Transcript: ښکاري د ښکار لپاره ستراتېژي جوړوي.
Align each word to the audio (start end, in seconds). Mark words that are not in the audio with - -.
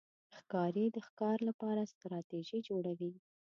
ښکاري 0.37 0.85
د 0.91 0.97
ښکار 1.07 1.37
لپاره 1.49 1.89
ستراتېژي 1.93 2.59
جوړوي. 2.69 3.13